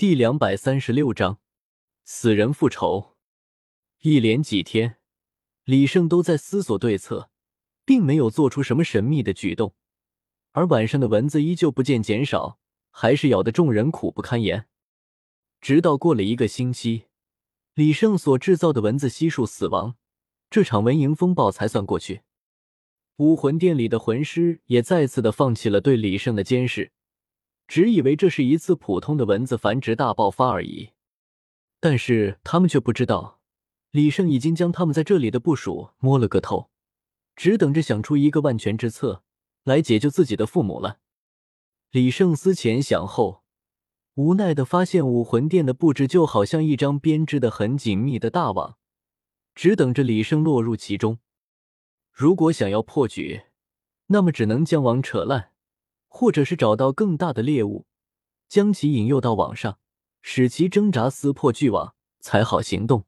[0.00, 1.40] 第两百三十六章，
[2.06, 3.18] 死人复仇。
[3.98, 4.96] 一连几天，
[5.64, 7.28] 李胜都在思索对策，
[7.84, 9.74] 并没有做出什么神秘的举动。
[10.52, 12.58] 而晚上的蚊子依旧不见减少，
[12.90, 14.68] 还是咬得众人苦不堪言。
[15.60, 17.04] 直到过了一个星期，
[17.74, 19.96] 李胜所制造的蚊子悉数死亡，
[20.48, 22.22] 这场蚊蝇风暴才算过去。
[23.16, 26.92] 武魂殿里的魂师也再次的放弃了对李胜的监视。
[27.70, 30.90] 只以为这是一次普通的蚊子繁殖大爆发而已，
[31.78, 33.38] 但是他们却不知道，
[33.92, 36.68] 李胜已经将他们在这里的部署摸了个透，
[37.36, 39.22] 只等着想出一个万全之策
[39.62, 40.98] 来解救自己的父母了。
[41.92, 43.44] 李胜思前想后，
[44.14, 48.78] 无奈的发现武魂殿的布置就好像一张编织的很紧密的大网，
[49.54, 51.20] 只等着李胜落入其中。
[52.10, 53.42] 如果想要破局，
[54.06, 55.49] 那么只能将网扯烂。
[56.12, 57.86] 或者是找到更大的猎物，
[58.48, 59.78] 将其引诱到网上，
[60.20, 63.04] 使其挣扎撕破巨网，才好行动。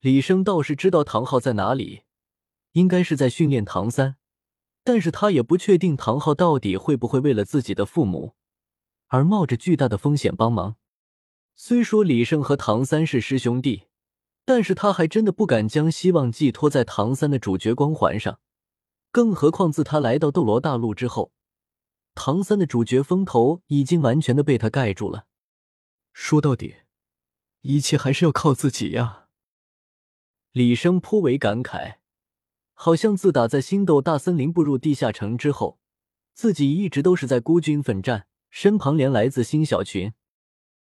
[0.00, 2.02] 李生倒是知道唐昊在哪里，
[2.72, 4.16] 应该是在训练唐三，
[4.82, 8.34] 但是他也不确定唐昊到底会不会为了自己的父母
[9.08, 10.76] 而冒着巨大的风险帮忙。
[11.54, 13.84] 虽说李胜和唐三是师兄弟，
[14.46, 18.40] 但是他还真的不敢将希望寄托在唐三的主角光环上，
[19.12, 21.32] 更何况自他来到斗罗大陆之后。
[22.16, 25.26] 唐三的主角风头已经完全的被他盖住了。
[26.14, 26.76] 说到底，
[27.60, 29.26] 一切还是要靠自己呀。
[30.50, 31.96] 李生颇为感慨，
[32.72, 35.78] 好像自打在星斗大森林步入地下城之后，
[36.32, 40.14] 自己一直都是在孤军奋战，身旁连来自星小群